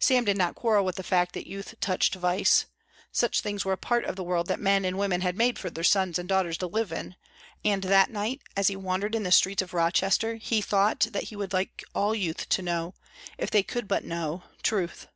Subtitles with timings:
[0.00, 2.66] Sam did not quarrel with the fact that youth touched vice.
[3.12, 5.70] Such things were a part of the world that men and women had made for
[5.70, 7.14] their sons and daughters to live in,
[7.64, 11.36] and that night as he wandered in the streets of Rochester he thought that he
[11.36, 12.94] would like all youth to know,
[13.38, 15.06] if they could but know, truth.